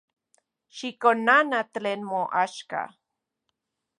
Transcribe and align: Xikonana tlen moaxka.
Xikonana 0.77 1.59
tlen 1.73 2.01
moaxka. 2.09 2.81